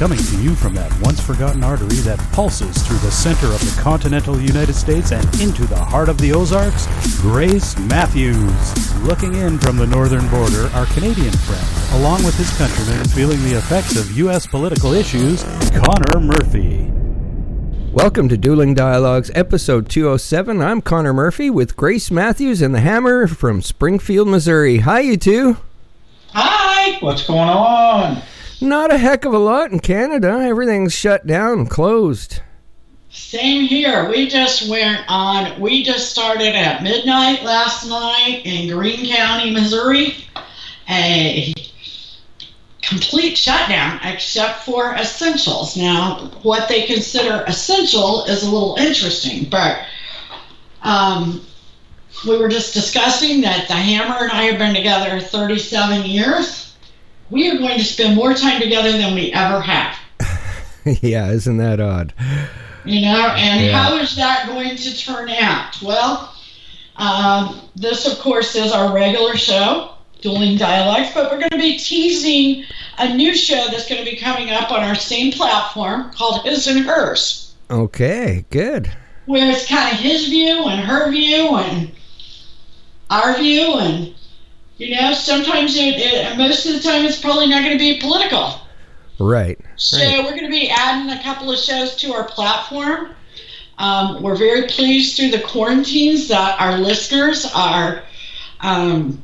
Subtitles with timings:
[0.00, 3.82] Coming to you from that once forgotten artery that pulses through the center of the
[3.82, 6.86] continental United States and into the heart of the Ozarks,
[7.20, 8.96] Grace Matthews.
[9.02, 13.58] Looking in from the northern border, our Canadian friend, along with his countrymen feeling the
[13.58, 14.46] effects of U.S.
[14.46, 15.42] political issues,
[15.84, 16.90] Connor Murphy.
[17.92, 20.62] Welcome to Dueling Dialogues, episode 207.
[20.62, 24.78] I'm Connor Murphy with Grace Matthews and the Hammer from Springfield, Missouri.
[24.78, 25.58] Hi, you two.
[26.32, 28.22] Hi, what's going on?
[28.60, 30.28] Not a heck of a lot in Canada.
[30.28, 32.42] Everything's shut down, closed.
[33.08, 34.08] Same here.
[34.08, 40.24] We just went on, we just started at midnight last night in Greene County, Missouri.
[40.90, 41.54] A
[42.82, 45.76] complete shutdown except for essentials.
[45.76, 49.86] Now, what they consider essential is a little interesting, but
[50.82, 51.46] um,
[52.28, 56.69] we were just discussing that the Hammer and I have been together 37 years
[57.30, 59.96] we are going to spend more time together than we ever have.
[61.02, 62.12] yeah, isn't that odd?
[62.84, 63.82] You know, and yeah.
[63.82, 65.80] how is that going to turn out?
[65.82, 66.34] Well,
[66.96, 71.78] um, this, of course, is our regular show, Dueling Dialogues, but we're going to be
[71.78, 72.64] teasing
[72.98, 76.66] a new show that's going to be coming up on our same platform called His
[76.66, 77.54] and Hers.
[77.70, 78.90] Okay, good.
[79.26, 81.92] Where it's kind of his view and her view and
[83.10, 84.14] our view and
[84.80, 88.00] you know, sometimes it, it, most of the time it's probably not going to be
[88.00, 88.54] political.
[89.18, 89.60] Right.
[89.76, 90.24] So right.
[90.24, 93.14] we're going to be adding a couple of shows to our platform.
[93.76, 98.04] Um, we're very pleased through the quarantines that our listeners are,
[98.60, 99.22] um,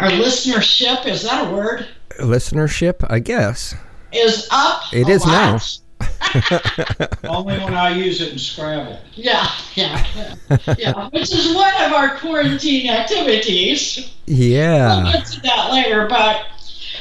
[0.00, 1.88] our listenership is that a word?
[2.20, 3.74] Listenership, I guess.
[4.12, 4.82] Is up.
[4.92, 5.32] It is lot.
[5.32, 5.58] now.
[7.24, 8.98] Only when I use it in Scrabble.
[9.14, 11.08] Yeah, yeah, yeah, yeah.
[11.10, 14.12] Which is one of our quarantine activities.
[14.26, 15.02] Yeah.
[15.02, 16.46] We'll get to that later, but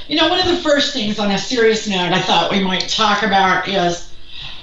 [0.07, 2.87] you know, one of the first things on a serious note I thought we might
[2.89, 4.13] talk about is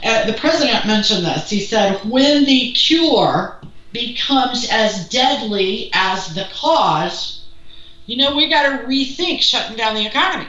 [0.05, 1.51] uh, the president mentioned this.
[1.51, 3.57] He said, when the cure
[3.93, 7.45] becomes as deadly as the cause,
[8.07, 10.47] you know, we got to rethink shutting down the economy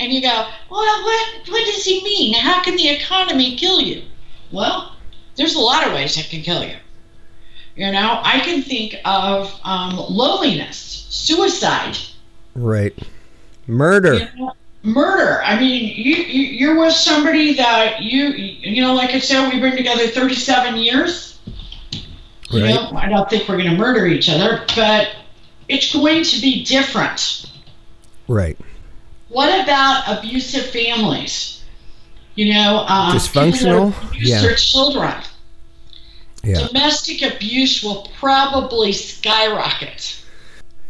[0.00, 2.34] and you go, well, what, what does he mean?
[2.34, 4.02] How can the economy kill you?
[4.50, 4.96] Well,
[5.36, 6.76] there's a lot of ways it can kill you.
[7.76, 11.96] You know, I can think of um, loneliness, suicide.
[12.54, 12.94] Right.
[13.66, 14.14] Murder.
[14.14, 14.52] You know,
[14.82, 15.42] murder.
[15.42, 19.62] I mean, you, you are with somebody that you you know, like I said, we've
[19.62, 21.38] been together 37 years.
[22.50, 22.74] You right.
[22.74, 25.14] know, I don't think we're going to murder each other, but
[25.68, 27.46] it's going to be different.
[28.26, 28.58] Right.
[29.30, 31.64] What about abusive families?
[32.34, 33.94] You know, um, dysfunctional.
[34.14, 34.42] yeah.
[34.42, 35.14] their children.
[36.42, 36.66] Yeah.
[36.66, 40.20] Domestic abuse will probably skyrocket.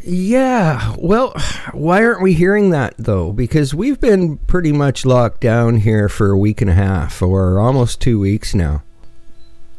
[0.03, 0.95] Yeah.
[0.99, 1.35] Well,
[1.73, 3.33] why aren't we hearing that though?
[3.33, 7.61] Because we've been pretty much locked down here for a week and a half or
[7.61, 8.83] almost 2 weeks now.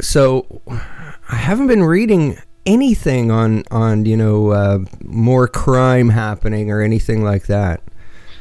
[0.01, 6.81] So, I haven't been reading anything on on, you know, uh, more crime happening or
[6.81, 7.81] anything like that.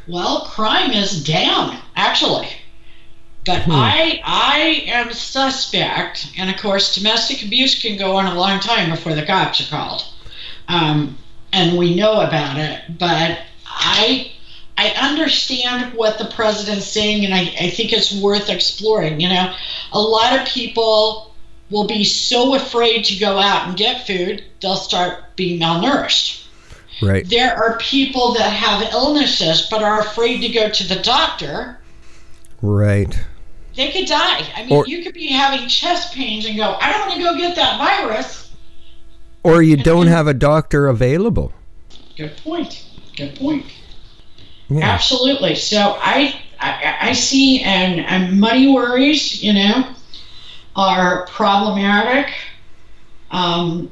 [0.06, 2.48] Well, crime is down, actually.
[3.44, 3.72] But hmm.
[3.72, 8.90] I I am suspect, and of course, domestic abuse can go on a long time
[8.90, 10.04] before the cops are called,
[10.68, 11.16] um,
[11.52, 12.98] and we know about it.
[12.98, 14.32] But I
[14.76, 19.20] I understand what the president's saying, and I, I think it's worth exploring.
[19.20, 19.54] You know,
[19.92, 21.30] a lot of people
[21.70, 26.39] will be so afraid to go out and get food, they'll start being malnourished.
[27.02, 27.28] Right.
[27.28, 31.78] There are people that have illnesses but are afraid to go to the doctor.
[32.62, 33.18] Right.
[33.74, 34.46] They could die.
[34.54, 37.22] I mean, or, you could be having chest pains and go, I don't want to
[37.22, 38.50] go get that virus.
[39.42, 41.52] Or you and don't then, have a doctor available.
[42.16, 42.84] Good point.
[43.16, 43.64] Good point.
[44.68, 44.80] Yeah.
[44.80, 45.54] Absolutely.
[45.54, 49.94] So I, I, I see, and, and money worries, you know,
[50.76, 52.34] are problematic.
[53.30, 53.90] Um,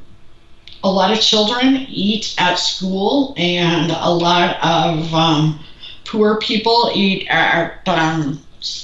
[0.84, 5.60] a lot of children eat at school, and a lot of um,
[6.04, 8.40] poor people eat at um,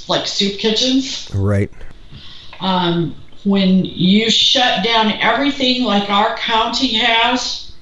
[0.09, 1.31] like soup kitchens.
[1.35, 1.70] Right.
[2.61, 3.14] Um,
[3.44, 7.73] when you shut down everything like our county has,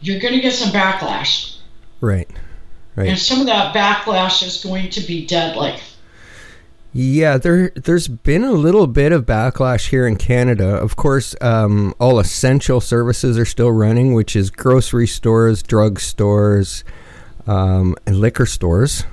[0.00, 1.58] you're going to get some backlash.
[2.00, 2.28] Right.
[2.96, 3.10] Right.
[3.10, 5.78] And some of that backlash is going to be deadly.
[6.98, 10.66] Yeah, there there's been a little bit of backlash here in Canada.
[10.66, 16.82] Of course, um, all essential services are still running, which is grocery stores, drug stores,
[17.46, 19.04] um, and liquor stores.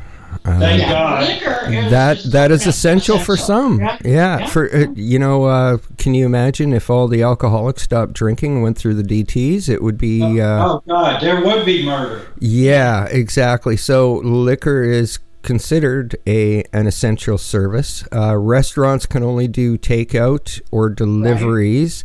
[0.43, 1.91] Uh, Thank God.
[1.91, 3.79] That that is essential, for some.
[3.79, 4.47] Yeah, yeah, yeah.
[4.47, 8.63] for uh, you know, uh, can you imagine if all the alcoholics stopped drinking and
[8.63, 9.69] went through the DTS?
[9.69, 10.23] It would be.
[10.23, 12.27] oh, uh, oh God, there would be murder.
[12.39, 13.77] Yeah, exactly.
[13.77, 18.03] So liquor is considered a an essential service.
[18.11, 22.03] Uh, restaurants can only do takeout or deliveries,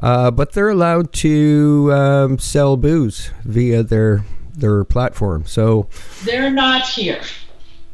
[0.00, 5.44] uh, but they're allowed to um, sell booze via their their platform.
[5.46, 5.88] So
[6.24, 7.22] They're not here.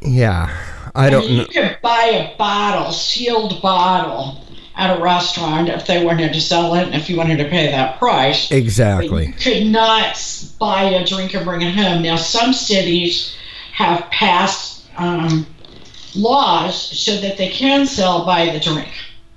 [0.00, 0.56] yeah,
[0.94, 1.42] I don't mean, know.
[1.42, 4.44] You could buy a bottle, sealed bottle,
[4.76, 7.70] at a restaurant if they wanted to sell it and if you wanted to pay
[7.70, 8.50] that price.
[8.50, 9.26] Exactly.
[9.26, 10.16] you could not
[10.58, 12.02] buy a drink and bring it home.
[12.02, 13.36] Now, some cities
[13.72, 15.46] have passed um,
[16.14, 18.88] laws so that they can sell by the drink,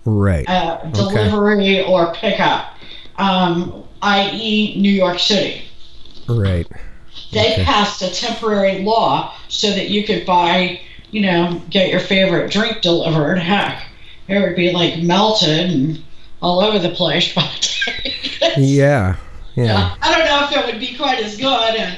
[0.06, 0.48] Right.
[0.50, 2.76] uh, delivery or pickup,
[3.18, 5.64] um, i.e., New York City.
[6.28, 6.68] Right.
[7.32, 7.64] They Okay.
[7.64, 10.80] passed a temporary law so that you could buy,
[11.12, 13.40] you know, get your favorite drink delivered.
[13.40, 13.84] Heck,
[14.28, 16.04] it would be like melted and
[16.42, 18.54] all over the place by the day.
[18.58, 19.16] Yeah.
[19.56, 19.96] Yeah.
[20.02, 21.76] I don't know if it would be quite as good.
[21.76, 21.98] And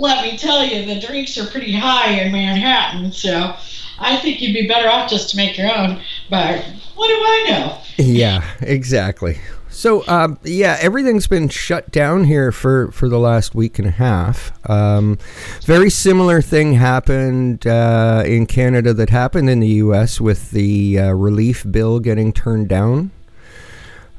[0.00, 3.54] let me tell you, the drinks are pretty high in Manhattan, so
[3.98, 6.00] I think you'd be better off just to make your own.
[6.30, 6.64] But
[6.94, 7.78] what do I know?
[7.98, 9.38] Yeah, exactly.
[9.68, 13.92] So, um, yeah, everything's been shut down here for, for the last week and a
[13.92, 14.52] half.
[14.68, 15.18] Um,
[15.62, 20.20] very similar thing happened uh, in Canada that happened in the U.S.
[20.20, 23.10] with the uh, relief bill getting turned down.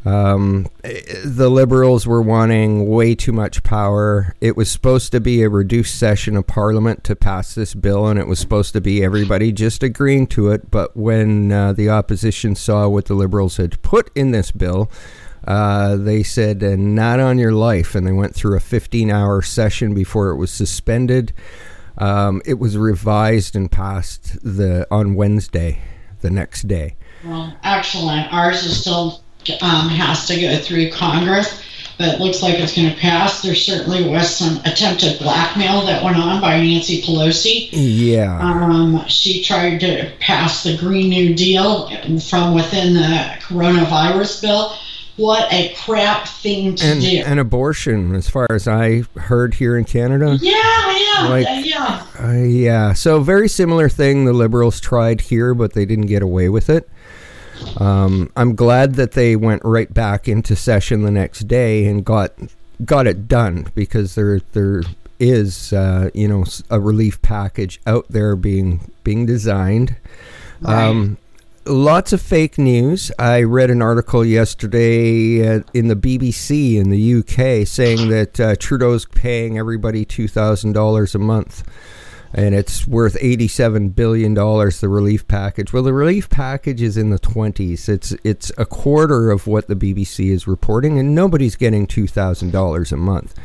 [0.03, 4.35] Um, the liberals were wanting way too much power.
[4.41, 8.17] It was supposed to be a reduced session of parliament to pass this bill, and
[8.17, 10.71] it was supposed to be everybody just agreeing to it.
[10.71, 14.89] But when uh, the opposition saw what the liberals had put in this bill,
[15.45, 17.93] uh, they said, uh, not on your life.
[17.93, 21.33] And they went through a 15 hour session before it was suspended.
[21.97, 25.79] Um, it was revised and passed the on Wednesday,
[26.21, 26.95] the next day.
[27.23, 28.33] Well, excellent.
[28.33, 29.23] Ours is still
[29.61, 31.63] um, has to go through Congress,
[31.97, 33.41] but it looks like it's going to pass.
[33.41, 37.69] There certainly was some attempted blackmail that went on by Nancy Pelosi.
[37.71, 38.39] Yeah.
[38.39, 41.89] Um, she tried to pass the Green New Deal
[42.19, 44.73] from within the coronavirus bill.
[45.17, 47.21] What a crap thing to and, do.
[47.25, 50.37] and abortion, as far as I heard here in Canada.
[50.41, 52.05] yeah, yeah, Like- yeah.
[52.19, 56.49] Uh, yeah, so very similar thing the liberals tried here, but they didn't get away
[56.49, 56.89] with it.
[57.77, 62.33] Um, I'm glad that they went right back into session the next day and got
[62.85, 64.83] got it done because there there
[65.19, 69.95] is uh, you know a relief package out there being being designed.
[70.65, 71.17] Um,
[71.65, 73.11] lots of fake news.
[73.19, 78.55] I read an article yesterday uh, in the BBC in the UK saying that uh,
[78.57, 81.63] Trudeau's paying everybody two thousand dollars a month,
[82.33, 84.81] and it's worth eighty-seven billion dollars.
[84.81, 85.73] The relief package.
[85.73, 87.89] Well, the relief package is in the twenties.
[87.89, 92.51] It's it's a quarter of what the BBC is reporting, and nobody's getting two thousand
[92.51, 93.35] dollars a month.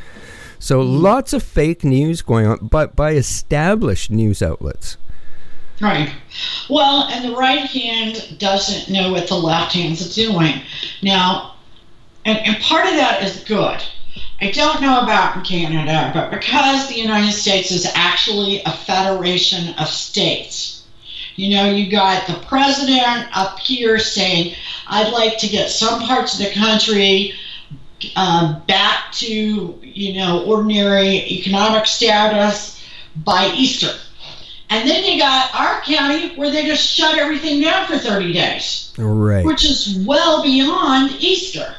[0.58, 1.02] So mm-hmm.
[1.02, 4.96] lots of fake news going on, but by established news outlets.
[5.80, 6.10] Right.
[6.70, 10.62] Well, and the right hand doesn't know what the left hand's doing.
[11.02, 11.56] Now,
[12.24, 13.82] and, and part of that is good.
[14.40, 19.74] I don't know about in Canada, but because the United States is actually a federation
[19.74, 20.84] of states,
[21.36, 24.54] you know, you got the president up here saying,
[24.88, 27.32] I'd like to get some parts of the country
[28.14, 32.82] um, back to, you know, ordinary economic status
[33.16, 33.92] by Easter.
[34.68, 38.92] And then you got our county where they just shut everything down for 30 days,
[38.98, 39.44] Right.
[39.44, 41.74] which is well beyond Easter.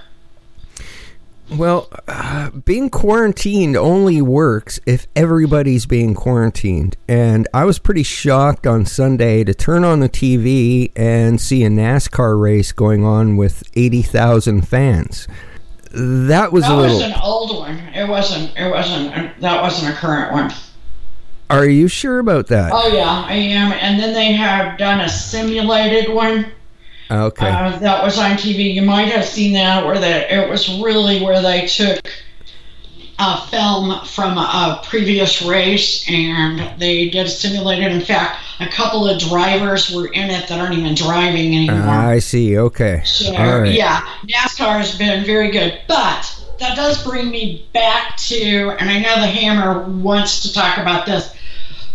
[1.49, 6.97] Well, uh, being quarantined only works if everybody's being quarantined.
[7.07, 11.69] And I was pretty shocked on Sunday to turn on the TV and see a
[11.69, 15.25] NASCAR race going on with 80,000 fans.
[15.91, 17.13] That was That a was little.
[17.13, 17.77] an old one.
[17.95, 18.51] It wasn't.
[18.57, 19.39] It wasn't.
[19.39, 20.51] That wasn't a current one.
[21.49, 22.71] Are you sure about that?
[22.73, 23.71] Oh yeah, I am.
[23.71, 26.47] And then they have done a simulated one.
[27.09, 27.47] Okay.
[27.49, 28.73] Uh, that was on TV.
[28.73, 31.99] You might have seen that, where that it was really where they took
[33.19, 37.91] a film from a previous race and they did simulated.
[37.91, 41.89] In fact, a couple of drivers were in it that aren't even driving anymore.
[41.89, 42.57] I see.
[42.57, 43.01] Okay.
[43.03, 43.73] So, All right.
[43.73, 45.79] yeah, NASCAR has been very good.
[45.87, 50.77] But that does bring me back to, and I know the Hammer wants to talk
[50.77, 51.33] about this.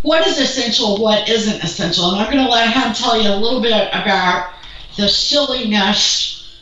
[0.03, 0.99] What is essential?
[0.99, 2.11] What isn't essential?
[2.11, 4.53] And I'm going to let him tell you a little bit about
[4.97, 6.61] the silliness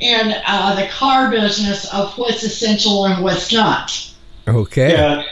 [0.00, 4.14] and uh, the car business of what's essential and what's not.
[4.48, 4.92] Okay.
[4.92, 5.24] Yeah,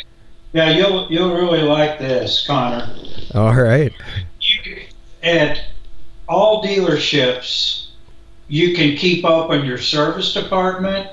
[0.52, 2.94] yeah, you'll you'll really like this, Connor.
[3.34, 3.92] All right.
[4.40, 4.82] You,
[5.22, 5.64] at
[6.28, 7.88] all dealerships,
[8.48, 11.10] you can keep open your service department,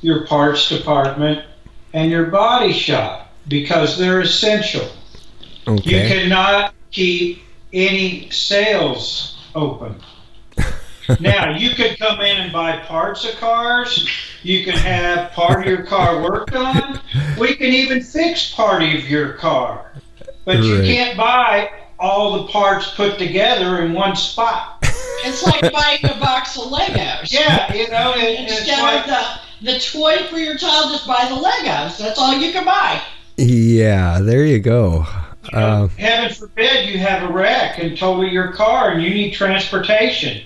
[0.00, 1.44] your parts department,
[1.92, 4.88] and your body shop because they're essential.
[5.66, 6.02] Okay.
[6.02, 10.00] You cannot keep any sales open.
[11.20, 14.08] now you could come in and buy parts of cars.
[14.42, 17.00] You can have part of your car worked on.
[17.38, 19.92] We can even fix part of your car,
[20.44, 24.78] but you can't buy all the parts put together in one spot.
[25.24, 27.32] It's like buying a box of Legos.
[27.32, 31.06] Yeah, you know, it, it's Instead like of the, the toy for your child, just
[31.06, 31.98] buy the Legos.
[31.98, 33.00] That's all you can buy.
[33.36, 35.06] Yeah, there you go.
[35.44, 39.10] you know, Uh, heaven forbid you have a wreck and total your car and you
[39.10, 40.42] need transportation.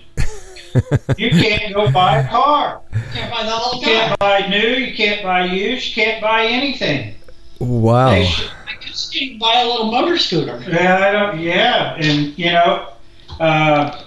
[1.17, 2.81] You can't go buy a car.
[3.13, 4.59] Can't buy the whole You can't buy new.
[4.69, 5.89] You can't buy used.
[5.89, 7.15] You can't buy anything.
[7.61, 8.11] wow.
[8.11, 10.63] They sh- I could see buy a little motor scooter.
[10.69, 11.41] Yeah, I don't.
[11.41, 12.89] Yeah, and you know,
[13.41, 14.03] uh,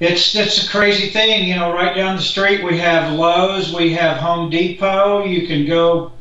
[0.00, 1.48] it's it's a crazy thing.
[1.48, 5.24] You know, right down the street we have Lowe's, we have Home Depot.
[5.24, 6.12] You can go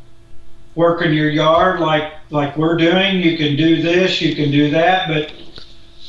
[0.76, 3.22] work in your yard like like we're doing.
[3.22, 5.34] You can do this, you can do that, but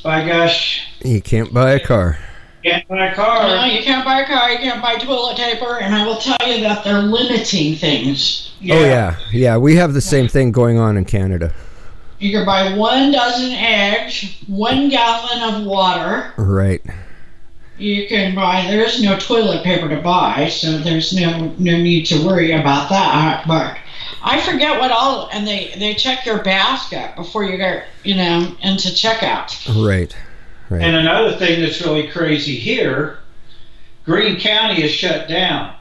[0.02, 2.18] by gosh, You can't buy a car.
[2.66, 3.46] You can't buy a car.
[3.46, 6.36] No, you can't buy a car, you can't buy toilet paper, and I will tell
[6.46, 8.52] you that they're limiting things.
[8.62, 9.56] Oh yeah, yeah.
[9.56, 11.54] We have the same thing going on in Canada.
[12.18, 16.32] You can buy one dozen eggs, one gallon of water.
[16.36, 16.82] Right.
[17.78, 18.62] You can buy.
[18.62, 22.88] There is no toilet paper to buy, so there's no no need to worry about
[22.88, 23.46] that.
[23.46, 23.78] But
[24.22, 28.56] I forget what all, and they they check your basket before you go, you know,
[28.62, 29.86] into checkout.
[29.86, 30.16] Right.
[30.68, 30.82] Right.
[30.82, 33.18] And another thing that's really crazy here,
[34.04, 35.74] Greene County is shut down.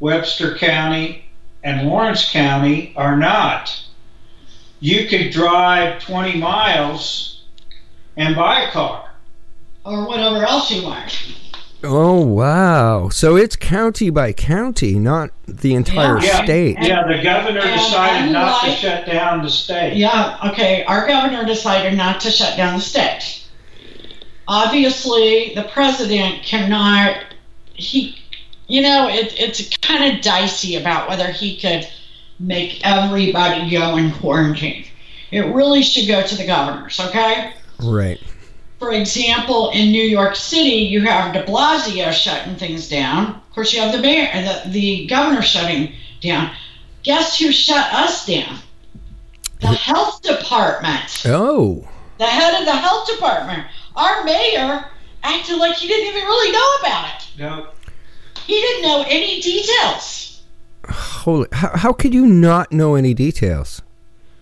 [0.00, 1.24] Webster County
[1.64, 3.82] and Lawrence County are not.
[4.80, 7.44] You could drive 20 miles
[8.16, 9.10] and buy a car.
[9.84, 11.16] Or whatever else you want.
[11.84, 13.10] Oh wow!
[13.10, 16.42] So it's county by county, not the entire Yeah.
[16.42, 16.76] state.
[16.80, 19.96] Yeah, the governor And decided not to shut down the state.
[19.96, 20.84] Yeah, okay.
[20.84, 23.42] Our governor decided not to shut down the state.
[24.48, 27.24] Obviously, the president cannot.
[27.74, 28.16] He,
[28.68, 31.86] you know, it, it's kind of dicey about whether he could
[32.38, 34.86] make everybody go in quarantine.
[35.30, 37.54] It really should go to the governors, okay?
[37.82, 38.20] Right.
[38.78, 43.28] For example, in New York City, you have De Blasio shutting things down.
[43.34, 46.50] Of course, you have the mayor, the, the governor shutting down.
[47.02, 48.58] Guess who shut us down?
[49.60, 51.22] The health department.
[51.24, 51.88] Oh.
[52.18, 53.66] The head of the health department.
[53.96, 54.84] Our mayor
[55.22, 57.28] acted like he didn't even really know about it.
[57.38, 57.66] No,
[58.46, 60.42] He didn't know any details.
[60.88, 61.48] Holy!
[61.52, 63.82] How, how could you not know any details?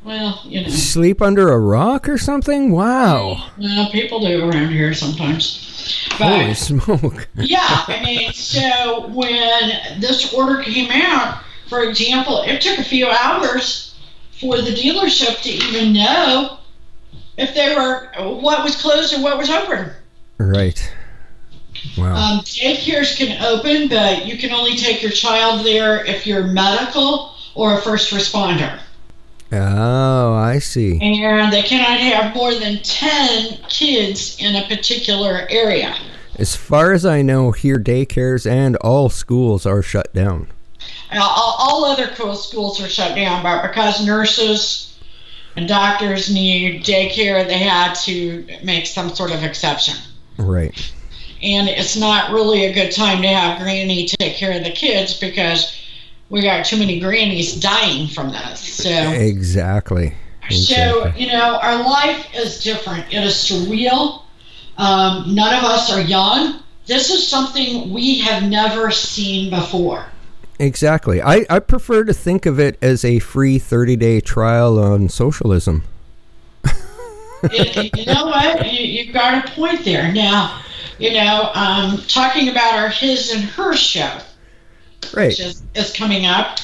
[0.02, 0.68] Well, you know.
[0.68, 2.70] Sleep under a rock or something?
[2.73, 3.50] Wow!
[3.56, 6.06] Well, people do around here sometimes.
[6.18, 7.28] But Holy smoke!
[7.37, 13.08] yeah, I mean, so when this order came out, for example, it took a few
[13.08, 13.94] hours
[14.38, 16.58] for the dealership to even know
[17.37, 19.91] if they were what was closed and what was open.
[20.38, 20.93] Right.
[21.99, 22.14] Wow.
[22.14, 27.35] Um, daycares can open, but you can only take your child there if you're medical
[27.55, 28.81] or a first responder.
[29.53, 30.99] Oh, I see.
[31.00, 35.97] And they cannot have more than 10 kids in a particular area.
[36.37, 40.49] As far as I know, here daycares and all schools are shut down.
[41.12, 44.93] Uh, all, all other schools are shut down, but because nurses
[45.56, 49.96] doctors need daycare, they had to make some sort of exception.
[50.37, 50.92] Right.
[51.42, 55.18] And it's not really a good time to have granny take care of the kids
[55.18, 55.78] because
[56.30, 58.61] we got too many grannies dying from this.
[58.61, 58.90] So.
[58.90, 60.14] Exactly.
[60.50, 63.12] So, you know, our life is different.
[63.12, 64.23] It is surreal.
[64.76, 66.61] Um, none of us are young.
[66.87, 70.04] This is something we have never seen before.
[70.58, 71.20] Exactly.
[71.20, 75.84] I, I prefer to think of it as a free 30 day trial on socialism.
[77.52, 78.73] You know what?
[78.73, 80.11] You, you've got a point there.
[80.11, 80.62] Now,
[80.99, 84.18] you know, um, talking about our His and Her show,
[85.12, 85.26] Right.
[85.28, 86.58] which is, is coming up.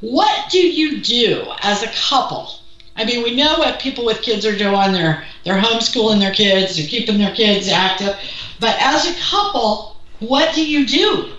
[0.00, 2.52] What do you do as a couple?
[2.96, 4.92] I mean, we know what people with kids are doing.
[4.92, 8.16] They're they're homeschooling their kids, they're keeping their kids active.
[8.60, 11.32] But as a couple, what do you do?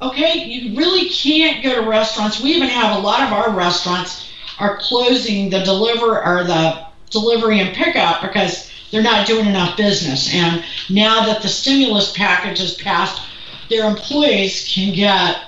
[0.00, 2.40] Okay, you really can't go to restaurants.
[2.40, 7.60] We even have a lot of our restaurants are closing the deliver or the delivery
[7.60, 10.32] and pickup because they're not doing enough business.
[10.32, 13.22] And now that the stimulus package is passed,
[13.68, 15.42] their employees can get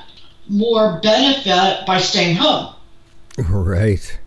[0.48, 2.74] more benefit by staying home.
[3.48, 4.18] Right.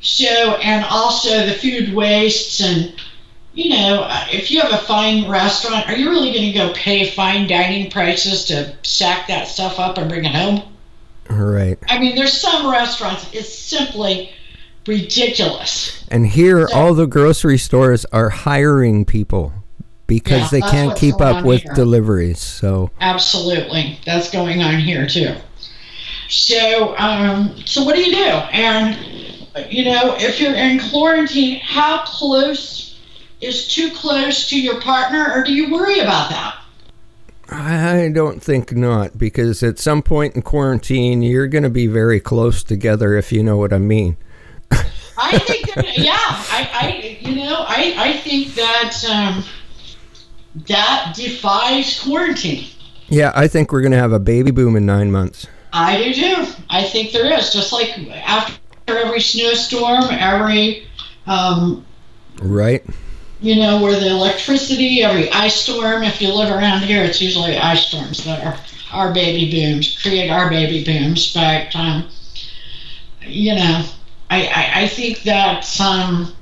[0.00, 2.94] So, and also the food wastes, and
[3.52, 6.72] you know, uh, if you have a fine restaurant, are you really going to go
[6.74, 10.62] pay fine dining prices to sack that stuff up and bring it home?
[11.28, 11.78] Right.
[11.88, 14.32] I mean, there's some restaurants, it's simply
[14.86, 16.04] ridiculous.
[16.10, 19.52] And here, all the grocery stores are hiring people
[20.06, 21.74] because Yeah, they can't keep up with here.
[21.74, 22.40] deliveries.
[22.40, 25.34] So, Absolutely, that's going on here too.
[26.28, 28.20] So, um, so what do you do?
[28.52, 28.96] And
[29.68, 32.89] you know, if you're in quarantine, how close
[33.40, 36.56] is too close to your partner, or do you worry about that?
[37.48, 42.20] I don't think not, because at some point in quarantine, you're going to be very
[42.20, 44.16] close together, if you know what I mean.
[45.22, 49.44] I think, that, yeah, I, I, you know, I, I think that um,
[50.66, 52.68] that defies quarantine.
[53.08, 55.46] Yeah, I think we're going to have a baby boom in nine months.
[55.72, 56.52] I do too.
[56.70, 57.52] I think there is.
[57.52, 60.86] Just like after every snowstorm, every,
[61.26, 61.84] um,
[62.40, 62.84] Right?
[63.40, 67.56] You know, where the electricity, every ice storm, if you live around here, it's usually
[67.56, 68.58] ice storms that are
[68.92, 71.32] our baby booms, create our baby booms.
[71.32, 72.08] But, um,
[73.22, 73.84] you know,
[74.28, 76.34] I, I, I think that um,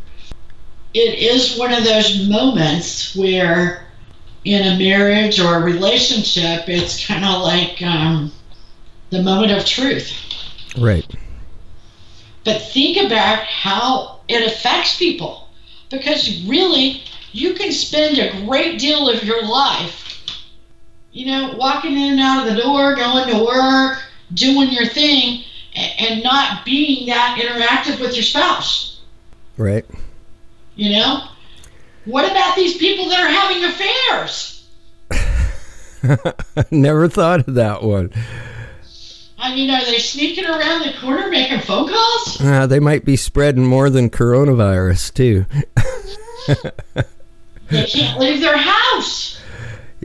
[0.94, 3.86] it is one of those moments where
[4.44, 8.32] in a marriage or a relationship, it's kind of like um,
[9.10, 10.12] the moment of truth.
[10.76, 11.06] Right.
[12.44, 15.47] But think about how it affects people.
[15.90, 17.02] Because really,
[17.32, 20.22] you can spend a great deal of your life,
[21.12, 24.02] you know, walking in and out of the door, going to work,
[24.34, 29.00] doing your thing, and not being that interactive with your spouse.
[29.56, 29.84] Right.
[30.76, 31.28] You know?
[32.04, 34.66] What about these people that are having affairs?
[36.70, 38.12] Never thought of that one.
[39.38, 42.40] I mean, are they sneaking around the corner making phone calls?
[42.40, 45.46] Uh, they might be spreading more than coronavirus, too.
[47.68, 49.40] They can't leave their house.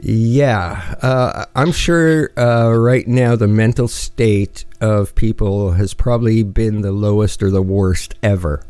[0.02, 6.82] Yeah, uh, I'm sure uh, right now the mental state of people has probably been
[6.82, 8.62] the lowest or the worst ever.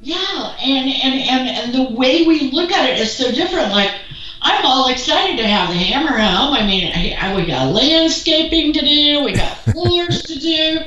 [0.00, 0.16] Yeah,
[0.60, 3.70] and, and, and, and the way we look at it is so different.
[3.70, 3.92] Like,
[4.40, 6.54] I'm all excited to have the hammer home.
[6.54, 10.80] I mean, I, I, we got landscaping to do, we got floors to do,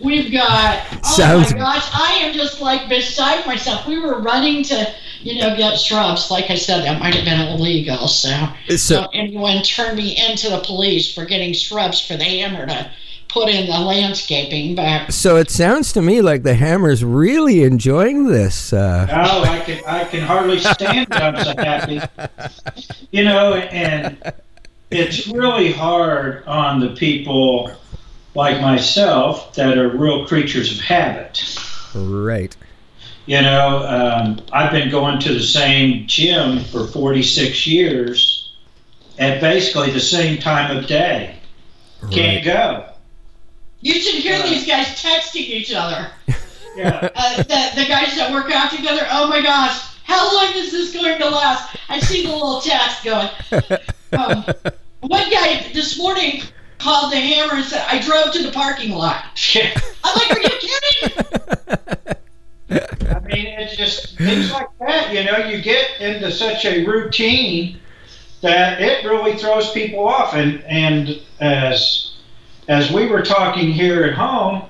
[0.00, 0.82] we've got.
[0.92, 3.86] Oh Sounds- my gosh, I am just like beside myself.
[3.86, 6.30] We were running to, you know, get shrubs.
[6.30, 8.08] Like I said, that might have been illegal.
[8.08, 12.66] So, So, don't anyone turn me into the police for getting shrubs for the hammer
[12.66, 12.90] to
[13.28, 14.74] put in the landscaping.
[14.74, 15.12] back.
[15.12, 18.72] so it sounds to me like the Hammer's really enjoying this.
[18.72, 21.14] Uh, Oh, I can I can hardly stand it.
[21.14, 22.00] I'm so happy.
[23.10, 24.16] You know, and
[24.90, 27.70] it's really hard on the people
[28.34, 31.58] like myself that are real creatures of habit.
[31.94, 32.56] right.
[33.26, 38.52] You know, um, I've been going to the same gym for 46 years
[39.18, 41.36] at basically the same time of day.
[42.10, 42.86] Can't go.
[43.80, 46.10] You should hear these guys texting each other.
[46.76, 47.08] Yeah.
[47.16, 50.92] uh, the, the guys that work out together, oh my gosh, how long is this
[50.92, 51.76] going to last?
[51.88, 53.28] I see the little text going.
[54.10, 54.42] Um,
[55.00, 56.40] one guy this morning
[56.78, 59.24] called the hammer and said, I drove to the parking lot.
[60.04, 61.24] I'm like, are you kidding?
[62.70, 65.12] I mean, it's just things like that.
[65.12, 67.78] You know, you get into such a routine
[68.40, 70.34] that it really throws people off.
[70.34, 72.07] And and as
[72.68, 74.62] as we were talking here at home,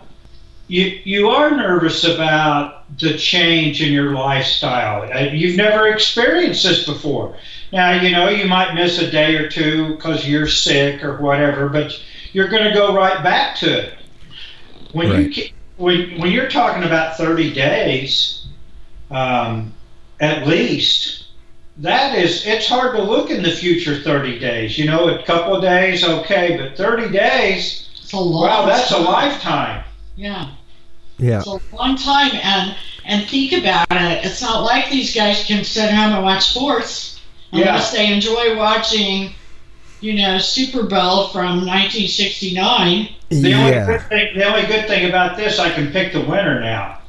[0.68, 5.11] you you are nervous about the change in your lifestyle.
[5.12, 7.37] Uh, You've never experienced this before.
[7.72, 11.68] Now, you know, you might miss a day or two because you're sick or whatever,
[11.68, 11.92] but
[12.32, 13.94] you're going to go right back to it.
[14.92, 15.34] When you Right.
[15.34, 18.46] ca- when when you're talking about 30 days,
[19.11, 19.74] um,
[20.20, 21.24] at least,
[21.78, 24.78] that is it's hard to look in the future 30 days.
[24.78, 28.90] You know, a couple of days, okay, but 30 days, It's a long wow, that's
[28.90, 29.84] a lifetime.
[30.16, 30.52] Yeah.
[31.18, 31.40] Yeah.
[31.40, 34.24] It's a long time, and and think about it.
[34.24, 37.20] It's not like these guys can sit home and watch sports
[37.52, 39.34] unless they enjoy watching,
[40.00, 43.10] you know, Super Bowl from 1969.
[43.28, 43.84] The only Yeah.
[43.84, 47.00] good thing, the only good thing about this, I can pick the winner now.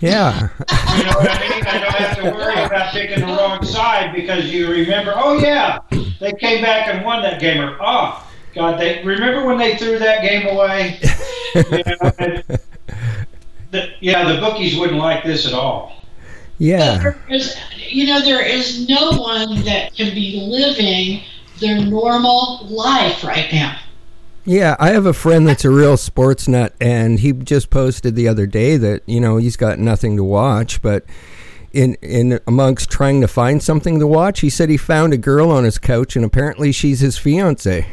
[0.00, 0.48] Yeah.
[0.96, 1.66] You know what I mean?
[1.66, 5.12] I don't have to worry about picking the wrong side because you remember.
[5.14, 5.80] Oh yeah,
[6.18, 7.60] they came back and won that game.
[7.60, 11.00] Or oh God, they remember when they threw that game away.
[11.54, 12.44] You know, and
[13.70, 16.04] the, yeah, the bookies wouldn't like this at all.
[16.58, 16.98] Yeah.
[16.98, 21.22] There is, you know, there is no one that can be living
[21.60, 23.78] their normal life right now.
[24.44, 28.28] Yeah, I have a friend that's a real sports nut, and he just posted the
[28.28, 31.04] other day that you know he's got nothing to watch, but
[31.72, 35.50] in in amongst trying to find something to watch, he said he found a girl
[35.50, 37.86] on his couch, and apparently she's his fiance.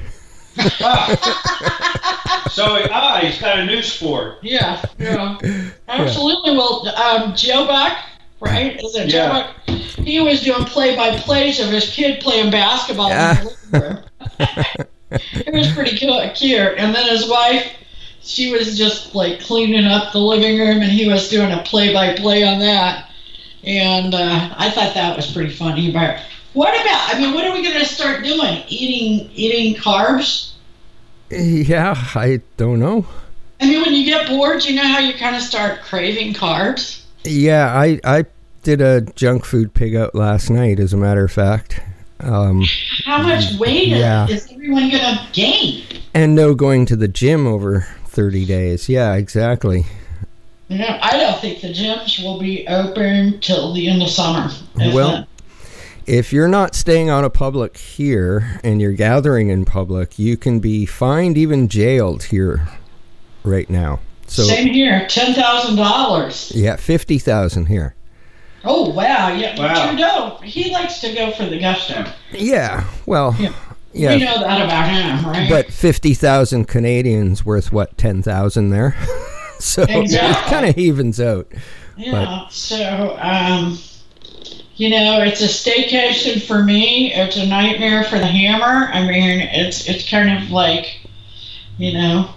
[2.52, 4.40] So ah, he's got a new sport.
[4.42, 5.38] Yeah, yeah,
[5.88, 6.52] absolutely.
[6.58, 7.98] Well, um, Joe Buck,
[8.42, 8.78] right?
[8.84, 9.30] Is it Joe Yeah.
[9.68, 9.78] Buck?
[10.06, 13.40] He was doing play-by-plays of his kid playing basketball Yeah.
[13.40, 14.04] in the living room.
[15.10, 16.74] it was pretty cu- cute.
[16.78, 17.72] And then his wife,
[18.22, 22.44] she was just like cleaning up the living room, and he was doing a play-by-play
[22.44, 23.10] on that.
[23.64, 25.90] And uh, I thought that was pretty funny.
[25.92, 26.20] But
[26.54, 27.16] what about?
[27.16, 28.64] I mean, what are we going to start doing?
[28.68, 30.52] Eating eating carbs?
[31.30, 33.06] Yeah, I don't know.
[33.62, 37.04] I mean, when you get bored, you know how you kind of start craving carbs.
[37.24, 38.26] Yeah, I I
[38.64, 40.80] did a junk food pig out last night.
[40.80, 41.80] As a matter of fact,
[42.20, 42.64] um,
[43.06, 44.28] How much weight Yeah.
[44.28, 45.84] is everyone going to gain?
[46.14, 48.90] and no going to the gym over thirty days.
[48.90, 49.86] Yeah, exactly.
[50.68, 54.50] You know, I don't think the gyms will be open till the end of summer.
[54.78, 55.28] Well,
[56.12, 60.60] If you're not staying out of public here and you're gathering in public, you can
[60.60, 62.68] be fined, even jailed here
[63.46, 64.02] right now.
[64.28, 66.52] So same here, ten thousand dollars.
[66.54, 67.96] yeah, fifty thousand here.
[68.66, 69.88] Oh wow, yeah, Wow.
[69.88, 72.06] Trudeau, he likes to go for the gusto.
[72.34, 73.54] Yeah, well, Yeah.
[73.94, 75.50] yeah, We know that about him, right?
[75.50, 78.96] but fifty thousand Canadians worth what ten thousand there,
[79.60, 81.48] so it kind of evens out.
[81.96, 82.48] yeah.
[82.50, 83.78] So, um,
[84.82, 87.14] you know, it's a staycation for me.
[87.14, 88.90] It's a nightmare for the hammer.
[88.92, 91.02] I mean, it's it's kind of like,
[91.78, 92.34] you know,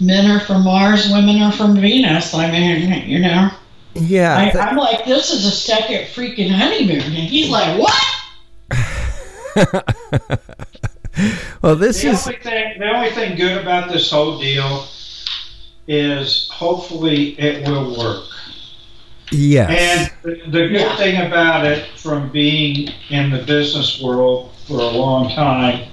[0.00, 2.32] men are from Mars, women are from Venus.
[2.32, 3.50] I mean, you know.
[3.92, 7.02] Yeah, I, th- I'm like, this is a second freaking honeymoon.
[7.02, 8.02] And he's like, what?
[11.60, 14.86] well, this The is only thing, the only thing good about this whole deal
[15.86, 18.24] is hopefully it will work.
[19.32, 24.80] Yes, And the, the good thing about it, from being in the business world for
[24.80, 25.88] a long time,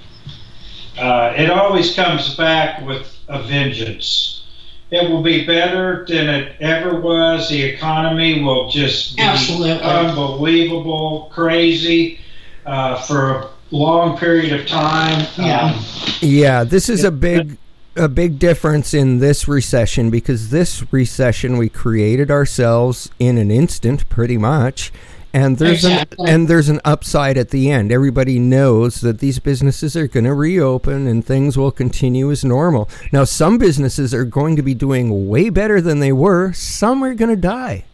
[0.98, 4.44] uh, it always comes back with a vengeance.
[4.90, 7.48] It will be better than it ever was.
[7.48, 9.80] The economy will just be Absolutely.
[9.82, 12.20] unbelievable, crazy
[12.64, 15.26] uh, for a long period of time.
[15.36, 15.74] Yeah.
[15.74, 15.84] Um,
[16.20, 17.58] Yeah, this is a big
[17.96, 24.08] a big difference in this recession because this recession we created ourselves in an instant
[24.08, 24.92] pretty much.
[25.32, 26.28] And there's Exactly.
[26.28, 27.92] an and there's an upside at the end.
[27.92, 32.88] Everybody knows that these businesses are going to reopen and things will continue as normal.
[33.12, 36.52] Now some businesses are going to be doing way better than they were.
[36.54, 37.84] Some are going to die.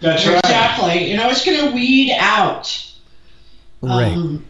[0.00, 0.38] that's right.
[0.44, 1.10] Exactly.
[1.10, 2.92] You know, it's going to weed out.
[3.80, 4.12] Right.
[4.12, 4.44] Um,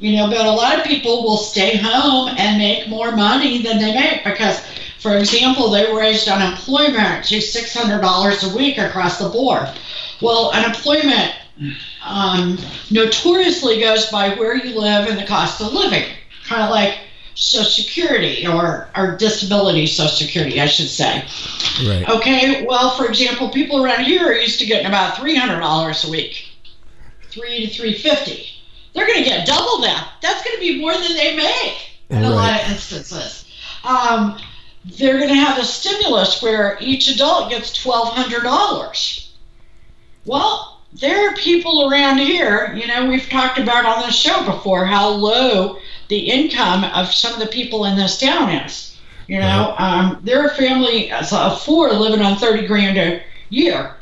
[0.00, 3.78] you know, but a lot of people will stay home and make more money than
[3.78, 4.60] they make because,
[4.98, 9.68] for example, they raised unemployment to $600 a week across the board.
[10.22, 11.34] Well, unemployment
[12.04, 12.58] um,
[12.90, 16.08] notoriously goes by where you live and the cost of living,
[16.46, 17.00] kind of like
[17.34, 21.24] Social Security or, or disability Social Security, I should say.
[21.86, 22.08] Right.
[22.08, 26.04] Okay, well, for example, people around here are used to getting about three hundred dollars
[26.04, 26.48] a week,
[27.28, 28.59] three to three fifty.
[28.92, 30.12] They're going to get double that.
[30.20, 33.44] That's going to be more than they make in a lot of instances.
[33.84, 34.38] Um,
[34.84, 39.32] they're going to have a stimulus where each adult gets twelve hundred dollars.
[40.24, 42.74] Well, there are people around here.
[42.74, 47.32] You know, we've talked about on this show before how low the income of some
[47.34, 48.98] of the people in this town is.
[49.28, 53.94] You know, um, they're a family of four living on thirty grand a year.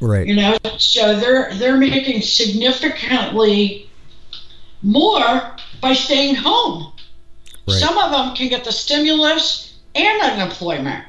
[0.00, 0.26] Right.
[0.26, 3.90] You know, so they're they're making significantly
[4.82, 6.92] more by staying home.
[7.66, 7.78] Right.
[7.78, 11.04] Some of them can get the stimulus and unemployment,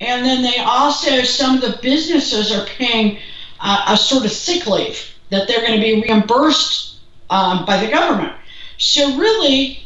[0.00, 3.18] and then they also some of the businesses are paying
[3.60, 7.90] uh, a sort of sick leave that they're going to be reimbursed um, by the
[7.90, 8.34] government.
[8.78, 9.80] So really,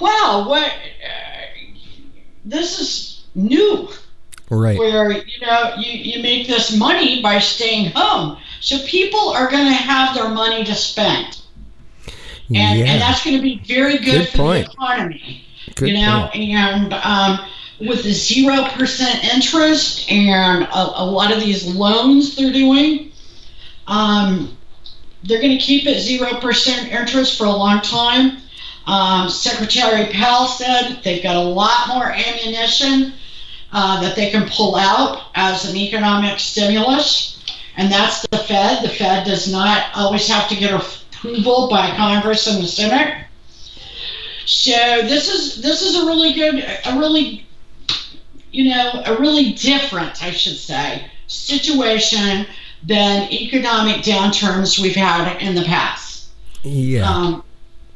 [0.00, 1.42] wow, what uh,
[2.44, 3.88] this is new
[4.50, 4.78] Right.
[4.78, 9.64] where you know you, you make this money by staying home so people are going
[9.64, 11.41] to have their money to spend
[12.56, 12.84] and, yeah.
[12.86, 14.66] and that's going to be very good, Good for point.
[14.66, 16.50] the economy Good you know point.
[16.50, 17.38] and um,
[17.80, 23.12] with the zero percent interest and a, a lot of these loans they're doing
[23.86, 24.56] um,
[25.24, 28.38] they're going to keep it zero percent interest for a long time
[28.86, 33.12] um, secretary powell said they've got a lot more ammunition
[33.72, 37.42] uh, that they can pull out as an economic stimulus,
[37.76, 38.84] and that's the Fed.
[38.84, 40.72] The Fed does not always have to get
[41.22, 43.24] approval by Congress and the Senate.
[44.44, 47.46] So this is this is a really good, a really,
[48.50, 52.46] you know, a really different, I should say, situation
[52.82, 56.28] than economic downturns we've had in the past.
[56.62, 57.08] Yeah.
[57.08, 57.44] Um,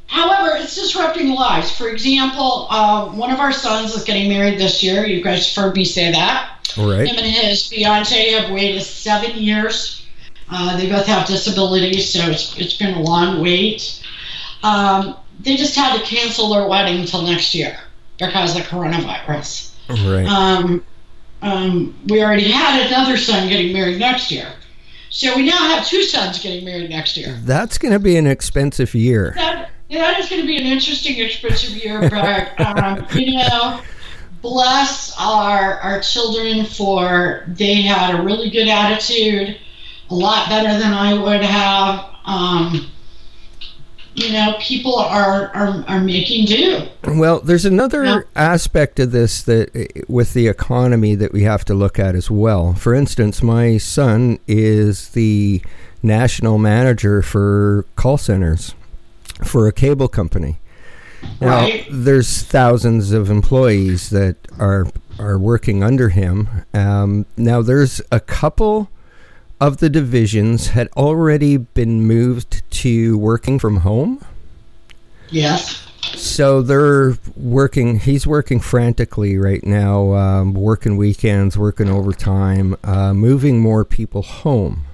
[0.09, 1.71] However, it's disrupting lives.
[1.71, 5.05] For example, uh, one of our sons is getting married this year.
[5.05, 6.59] You guys heard me say that.
[6.77, 7.09] Right.
[7.09, 10.06] Him and his fiance have waited seven years.
[10.49, 14.03] Uh, they both have disabilities, so it's, it's been a long wait.
[14.63, 17.79] Um, they just had to cancel their wedding until next year
[18.19, 19.75] because of coronavirus.
[19.89, 20.27] Right.
[20.27, 20.85] Um,
[21.43, 24.53] um, we already had another son getting married next year.
[25.11, 27.39] So we now have two sons getting married next year.
[27.43, 29.33] That's going to be an expensive year.
[29.37, 33.81] That, that is going to be an interesting, expensive year, but, um, you know,
[34.43, 39.59] bless our, our children for they had a really good attitude,
[40.11, 42.05] a lot better than I would have.
[42.25, 42.91] Um,
[44.15, 46.87] you know, people are, are, are making do.
[47.07, 48.21] Well, there's another Yeah.
[48.35, 52.31] aspect of this that eh, with the economy that we have to look at as
[52.31, 52.73] well.
[52.75, 55.61] For instance, my son is the
[56.03, 58.75] national manager for call centers
[59.45, 60.57] for a cable company.
[61.41, 61.85] Now, Right.
[61.91, 64.87] there's thousands of employees that are
[65.19, 66.47] are working under him.
[66.75, 68.91] Um, now, there's a couple
[69.61, 74.25] of the divisions had already been moved to working from home.
[75.31, 75.87] Yes.
[76.15, 77.99] So they're working.
[77.99, 84.85] He's working frantically right now, um, working weekends, working overtime, uh, moving more people home.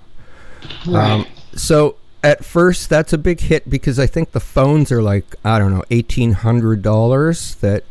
[0.87, 1.11] Right.
[1.11, 5.37] Um, so at first, that's a big hit because I think the phones are like
[5.45, 7.85] I don't know, eighteen hundred dollars that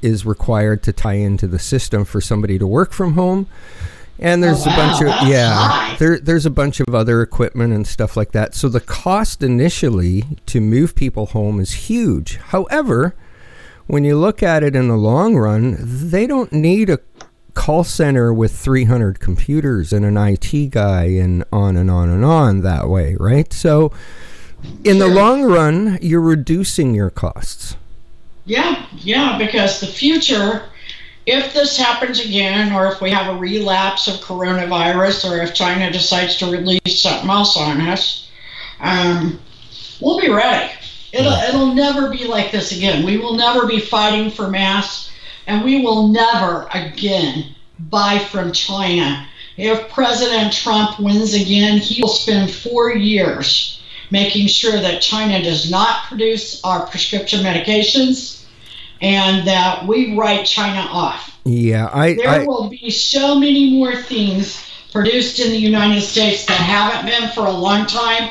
[0.00, 3.48] is required to tie into the system for somebody to work from home.
[4.20, 5.96] And there's Oh, a bunch of yeah, high.
[5.96, 8.54] there there's a bunch of other equipment and stuff like that.
[8.54, 12.36] So the cost initially to move people home is huge.
[12.36, 13.14] However,
[13.86, 16.98] when you look at it in the long run, they don't need a
[17.54, 22.60] call center with 300 computers and an IT guy and on and on and on
[22.62, 23.52] that way, right?
[23.52, 23.92] So
[24.84, 27.76] in the long run, you're reducing your costs.
[28.44, 30.62] Yeah, yeah, because the future,
[31.28, 35.92] if this happens again, or if we have a relapse of coronavirus, or if China
[35.92, 38.30] decides to release something else on us,
[38.80, 39.38] um,
[40.00, 40.72] we'll be ready.
[41.12, 43.04] It'll, it'll never be like this again.
[43.04, 45.12] We will never be fighting for masks,
[45.46, 49.28] and we will never again buy from China.
[49.58, 55.70] If President Trump wins again, he will spend four years making sure that China does
[55.70, 58.37] not produce our prescription medications
[59.00, 61.38] and that we write China off.
[61.44, 66.46] Yeah, I, There I will be so many more things produced in the United States
[66.46, 68.30] that haven't been for a long time.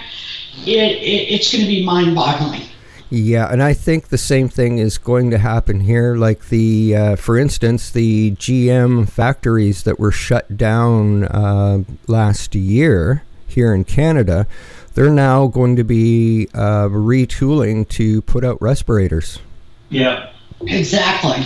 [0.65, 2.63] It, it, it's going to be mind boggling.
[3.09, 6.15] Yeah, and I think the same thing is going to happen here.
[6.15, 13.23] Like the, uh, for instance, the GM factories that were shut down uh, last year
[13.47, 14.45] here in Canada,
[14.93, 19.39] they're now going to be uh, retooling to put out respirators.
[19.89, 20.31] Yeah.
[20.61, 21.45] Exactly.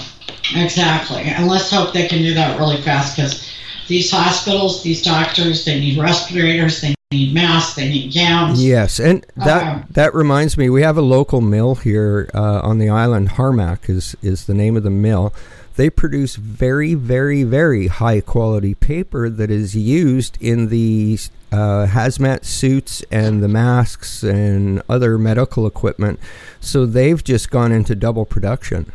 [0.56, 1.22] Exactly.
[1.24, 3.50] And let's hope they can do that really fast because
[3.88, 8.64] these hospitals, these doctors, they need respirators, they need masks, they need gowns.
[8.64, 12.80] Yes, and that Um, that reminds me, we have a local mill here uh, on
[12.80, 13.32] the island.
[13.32, 15.34] Harmac is is the name of the mill.
[15.76, 21.18] They produce very, very, very high quality paper that is used in the
[21.52, 26.20] uh, hazmat suits and the masks and other medical equipment.
[26.60, 28.92] So they've just gone into double production.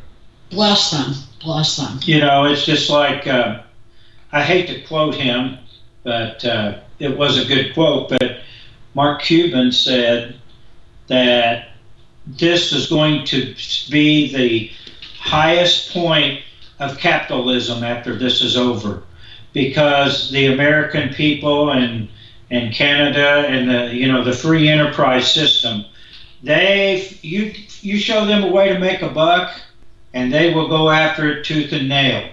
[0.50, 1.14] Bless them.
[1.42, 1.98] Bless them.
[2.02, 3.62] You know, it's just like uh,
[4.32, 5.58] I hate to quote him,
[6.02, 8.08] but uh, it was a good quote.
[8.08, 8.40] But
[8.94, 10.36] Mark Cuban said
[11.08, 11.68] that
[12.26, 13.54] this is going to
[13.90, 14.70] be the
[15.20, 16.40] highest point
[16.78, 19.02] of capitalism after this is over,
[19.52, 22.08] because the American people and
[22.50, 25.84] and Canada and the you know the free enterprise system,
[26.42, 29.52] they you you show them a way to make a buck,
[30.16, 32.28] and they will go after it tooth and nail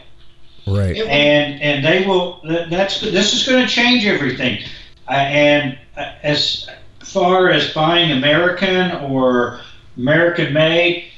[0.65, 0.95] Right.
[0.97, 2.39] And and they will.
[2.43, 4.63] That's this is going to change everything.
[5.09, 6.69] Uh, and uh, as
[6.99, 9.59] far as buying American or
[9.97, 11.11] American made,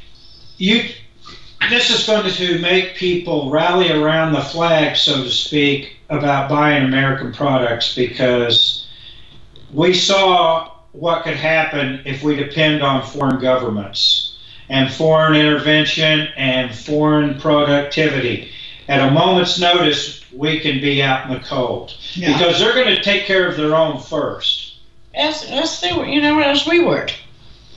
[0.58, 0.90] you
[1.70, 6.84] this is going to make people rally around the flag, so to speak, about buying
[6.84, 8.88] American products because
[9.74, 14.25] we saw what could happen if we depend on foreign governments
[14.70, 18.50] and foreign intervention and foreign productivity
[18.88, 22.34] at a moment's notice, we can be out in the cold yeah.
[22.34, 24.78] because they're going to take care of their own first.
[25.14, 27.12] as, as they were, you know, as we would.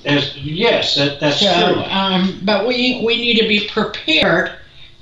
[0.04, 1.82] As, yes, that, that's So, true.
[1.84, 4.52] um, but we we need to be prepared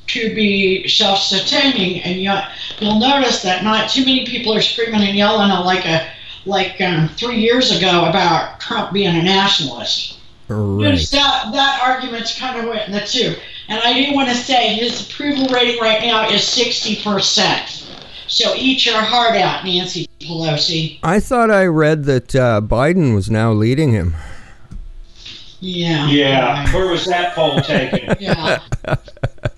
[0.09, 5.17] to be self-sustaining, and yet you'll notice that not too many people are screaming and
[5.17, 6.09] yelling like a
[6.47, 10.19] like um, three years ago about Trump being a nationalist.
[10.49, 11.09] Right.
[11.11, 13.35] That, that argument's kind of went in the two.
[13.69, 17.83] And I do want to say his approval rating right now is 60%.
[18.29, 20.99] So eat your heart out, Nancy Pelosi.
[21.03, 24.15] I thought I read that uh, Biden was now leading him.
[25.61, 26.09] Yeah.
[26.09, 26.73] Yeah.
[26.73, 28.15] Where was that poll taken?
[28.21, 28.59] Yeah.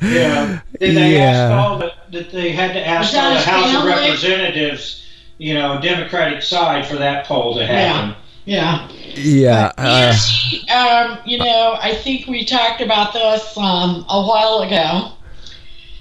[0.01, 0.61] Yeah.
[0.79, 1.20] Did they Yeah.
[1.31, 3.85] ask all the, that they had to ask all the his House of?
[3.85, 5.05] Representatives,
[5.38, 8.11] you know, Democratic side for that poll to happen?
[8.11, 8.14] Yeah.
[8.48, 8.88] Yeah.
[9.76, 10.16] But
[10.70, 15.12] Uh, um, you know, I think we talked about this um, a while ago.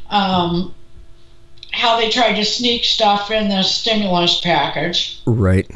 [0.10, 0.74] Um,
[1.72, 5.20] how they tried to sneak stuff in the stimulus package.
[5.26, 5.70] right.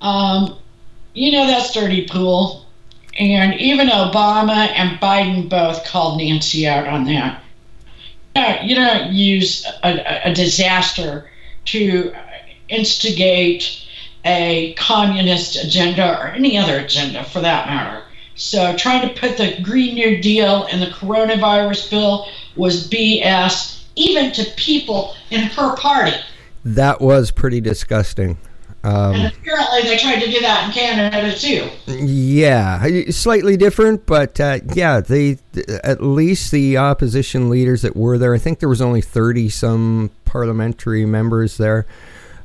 [0.00, 0.56] Um,
[1.14, 2.64] you know that's dirty pool.
[3.18, 7.42] And even Obama and Biden both called Nancy out on that.
[8.36, 11.28] Yeah, you don't use a- a disaster
[11.66, 12.12] to
[12.68, 13.80] instigate
[14.24, 18.02] a communist agenda or any other agenda for that matter.
[18.34, 24.32] So trying to put the Green New Deal in the coronavirus bill was BS, even
[24.32, 26.16] to people in her party.
[26.64, 28.38] That was pretty disgusting.
[28.84, 31.68] Um, And apparently they tried to do that in Canada too.
[31.92, 35.38] Yeah, slightly different, but uh, yeah, they
[35.82, 38.34] at least the opposition leaders that were there.
[38.34, 41.86] I think there was only thirty some parliamentary members there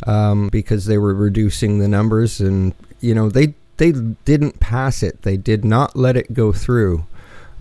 [0.06, 5.22] um, because they were reducing the numbers, and you know they they didn't pass it.
[5.24, 7.06] They did not let it go through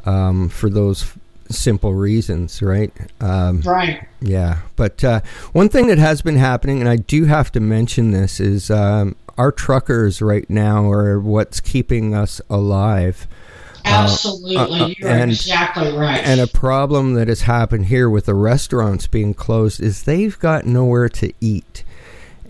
[0.05, 1.13] um, for those
[1.51, 2.93] simple reasons, right?
[3.21, 4.07] Um, Right.
[4.21, 5.21] yeah, but uh,
[5.53, 9.17] one thing that has been happening, and I do have to mention this, is um,
[9.39, 13.27] our truckers right now are what's keeping us alive.
[13.85, 14.57] Absolutely.
[14.57, 16.21] uh, uh, You're and- exactly right.
[16.25, 20.65] And a problem that has happened here with the restaurants being closed is they've got
[20.67, 21.83] nowhere to eat.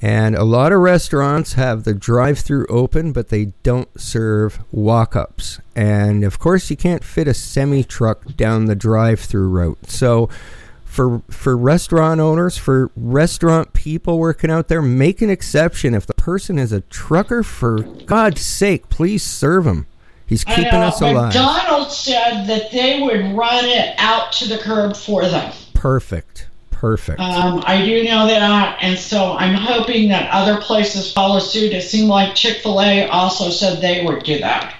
[0.04, 5.14] And a lot of restaurants have the drive through open, but they don't serve walk
[5.14, 5.60] ups.
[5.76, 9.88] And of course, you can't fit a semi truck down the drive through route.
[9.88, 10.28] So,
[10.84, 15.94] for, for restaurant owners, for restaurant people working out there, make an exception.
[15.94, 19.86] If the person is a trucker, for God's sake, please serve him.
[20.26, 21.34] He's keeping know, us alive.
[21.34, 25.52] McDonald's said that they would run it out to the curb for them.
[25.74, 26.48] Perfect.
[26.83, 27.21] Perfect.
[27.21, 31.73] Um, I do know that, and so I'm hoping that other places follow suit.
[31.73, 34.75] It seemed like Chick fil A also said they would do that.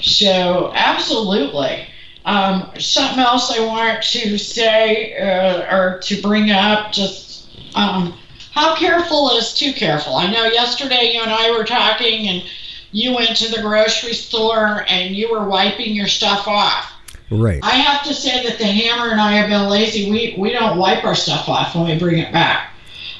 [0.00, 1.86] So, absolutely.
[2.24, 8.18] Um, something else I want to say uh, or to bring up just um,
[8.50, 10.16] how careful is too careful?
[10.16, 12.42] I know yesterday you and I were talking, and
[12.90, 16.92] you went to the grocery store and you were wiping your stuff off.
[17.30, 17.60] Right.
[17.62, 20.10] I have to say that the hammer and I have been lazy.
[20.10, 22.70] We we don't wipe our stuff off when we bring it back.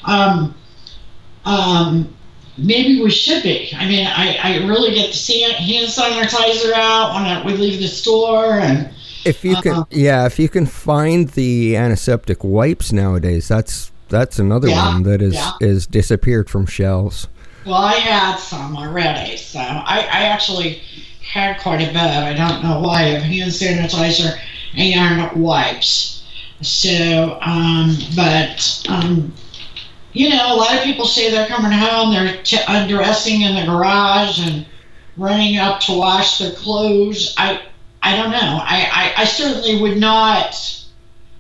[0.05, 0.55] Um,
[1.45, 2.15] um,
[2.59, 3.73] maybe we should be.
[3.77, 7.15] I mean, I, I really get the hand sanitizer out
[7.45, 8.91] when we leave the store, and
[9.25, 9.85] If you can, Uh-uh.
[9.91, 15.21] yeah, if you can find the antiseptic wipes nowadays, that's that's another Yeah, one that
[15.23, 15.53] is yeah.
[15.61, 17.27] is disappeared from shelves.
[17.65, 20.81] well, I had some already, so I, I actually
[21.37, 21.97] had quite a bit.
[21.97, 24.39] I don't know why of hand sanitizer
[24.75, 26.25] and wipes.
[26.63, 29.33] So, um, but um,
[30.13, 33.67] you know, a lot of people say they're coming home, they're t- undressing in the
[33.67, 34.65] garage and
[35.19, 37.35] running up to wash their clothes.
[37.37, 37.61] I,
[38.03, 38.61] I don't know.
[38.63, 40.57] I, I, I certainly would not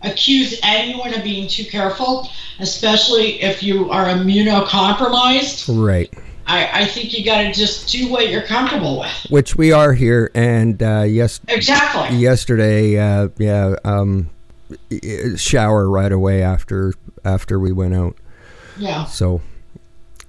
[0.02, 2.28] accuse anyone of being too careful,
[2.58, 5.82] especially if you are immunocompromised.
[5.82, 6.12] Right.
[6.46, 9.26] I, I think you got to just do what you're comfortable with.
[9.30, 12.16] Which we are here, and uh, yes, Exactly.
[12.16, 14.30] yesterday, uh, yeah, um,
[15.36, 18.16] shower right away after after we went out.
[18.78, 19.06] Yeah.
[19.06, 19.40] So,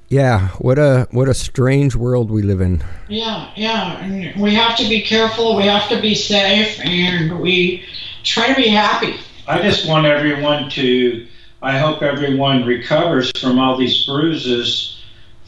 [0.09, 2.83] yeah, what a what a strange world we live in.
[3.07, 3.99] Yeah, yeah.
[3.99, 5.55] And we have to be careful.
[5.55, 7.85] We have to be safe, and we
[8.23, 9.15] try to be happy.
[9.47, 11.25] I just want everyone to,
[11.61, 14.96] I hope everyone recovers from all these bruises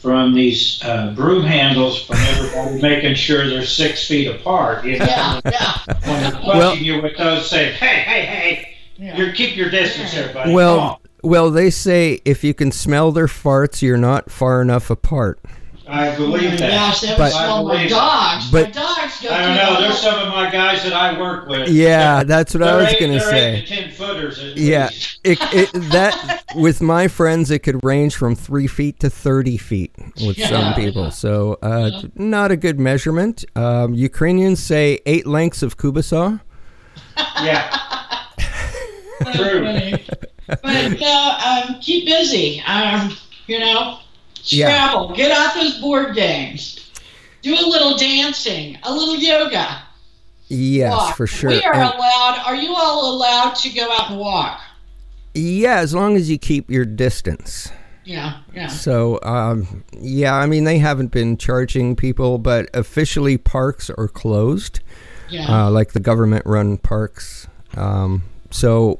[0.00, 4.84] from these uh, broom handles from everybody making sure they're six feet apart.
[4.84, 5.04] You know?
[5.06, 5.78] Yeah, yeah.
[6.08, 9.16] When they're Well- you with those, say, hey, hey, hey, yeah.
[9.16, 10.44] you keep your distance here, buddy.
[10.44, 14.88] Come Well, well, they say if you can smell their farts, you're not far enough
[14.90, 15.38] apart.
[15.92, 16.70] I believe that.
[16.70, 18.50] Gosh, that But- was all my dogs.
[18.50, 19.74] But- my dogs go I don't through know.
[19.74, 21.68] the There's some of my guys that I work with.
[21.68, 23.56] Yeah, that's what I was gonna say.
[23.56, 24.38] Eight to ten footers.
[24.38, 25.20] at Yeah, least.
[25.24, 29.92] it, it that with my friends, it could range from three feet to thirty feet
[30.24, 30.74] with some Yeah.
[30.74, 31.10] people.
[31.10, 33.44] So, uh, not a good measurement.
[33.56, 36.40] Um, Ukrainians say eight lengths of Kubasov.
[37.42, 37.76] Yeah.
[39.34, 39.92] True.
[40.46, 42.62] But uh, um, keep busy.
[42.66, 43.16] Um,
[43.46, 43.98] you know,
[44.44, 44.66] Yeah.
[44.66, 45.14] scrabble.
[45.16, 46.90] Get off those board games.
[47.42, 49.82] Do a little dancing, a little yoga.
[50.48, 51.16] Yes, walk.
[51.16, 51.50] for sure.
[51.50, 52.42] We are And- allowed.
[52.46, 54.60] Are you all allowed to go out and walk?
[55.34, 57.70] yeah, as long as you keep your distance.
[58.04, 58.66] Yeah, yeah.
[58.66, 64.80] So, um, yeah, I mean, they haven't been charging people, but officially parks are closed,
[65.28, 65.66] Yeah.
[65.66, 67.46] uh, like the government run parks.
[67.76, 68.98] Um, so,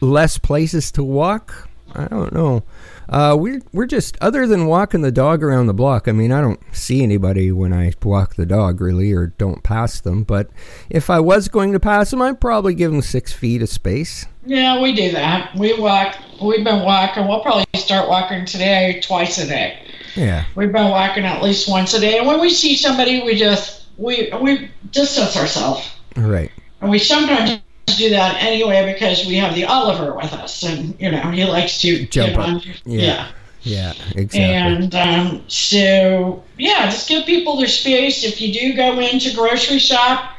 [0.00, 1.68] less places to walk?
[1.94, 2.62] I don't know.
[3.08, 6.40] Uh, we're, we're just, other than walking the dog around the block, I mean, I
[6.40, 10.22] don't see anybody when I walk the dog really or don't pass them.
[10.22, 10.50] But
[10.90, 14.26] if I was going to pass them, I'd probably give them six feet of space.
[14.46, 15.54] Yeah, we do that.
[15.56, 16.16] We walk.
[16.42, 17.26] We've been walking.
[17.26, 19.78] We'll probably start walking today twice a day.
[20.14, 20.44] Yeah.
[20.54, 22.18] We've been walking at least once a day.
[22.18, 25.90] And when we see somebody, we just we we distance ourselves.
[26.16, 26.50] Right.
[26.80, 31.10] And we sometimes do that anyway because we have the Oliver with us, and you
[31.10, 32.62] know he likes to Jump on.
[32.84, 33.30] Yeah.
[33.66, 34.40] Yeah, exactly.
[34.42, 38.22] And um, so, yeah, just give people their space.
[38.22, 40.34] If you do go into grocery shop,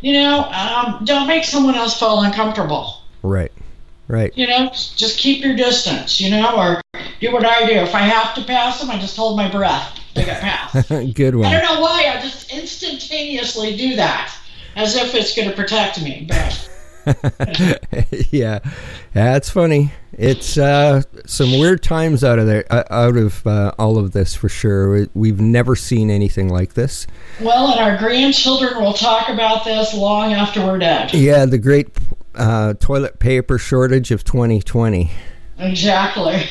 [0.00, 3.02] you know, um, don't make someone else feel uncomfortable.
[3.22, 3.52] right.
[4.06, 4.32] Right.
[4.38, 6.18] You know, just keep your distance.
[6.18, 6.80] You know, or
[7.20, 7.74] do what I do.
[7.74, 10.00] If I have to pass them, I just hold my breath.
[10.16, 10.88] I get past.
[11.14, 11.44] Good one.
[11.46, 12.14] I don't know why.
[12.16, 14.34] I just instantaneously do that,
[14.76, 16.24] as if it's going to protect me.
[16.26, 16.70] But
[18.30, 18.58] yeah,
[19.12, 19.92] that's funny.
[20.12, 24.34] It's uh, some weird times out of there, uh, out of uh, all of this
[24.34, 24.90] for sure.
[24.90, 27.06] We- We've never seen anything like this.
[27.40, 31.12] well, and our grandchildren will talk about this long after we're dead.
[31.14, 31.88] Yeah, the great
[32.34, 35.10] uh, toilet paper shortage of 2020.
[35.60, 36.44] Exactly.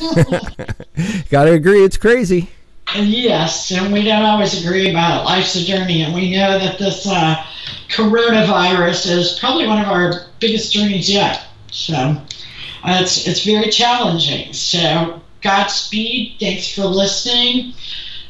[1.30, 2.50] Got to agree, it's crazy.
[2.94, 5.24] And yes, and we don't always agree about it.
[5.24, 7.42] Life's a journey, and we know that this uh,
[7.88, 11.44] coronavirus is probably one of our biggest journeys yet.
[11.72, 14.52] So uh, it's it's very challenging.
[14.52, 16.36] So Godspeed.
[16.40, 17.74] Thanks for listening,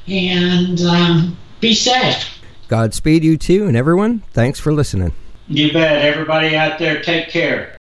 [0.08, 2.42] and um, be safe.
[2.66, 4.24] Godspeed, you too, and everyone.
[4.32, 5.12] Thanks for listening.
[5.46, 6.04] You bet.
[6.04, 7.73] Everybody out there, take care.